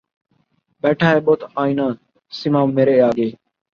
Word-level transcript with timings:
بیٹھا 0.83 1.09
ہے 1.09 1.19
بت 1.25 1.41
آئنہ 1.55 1.87
سیما 2.33 2.61
مرے 2.75 2.95
آگے 3.01 3.29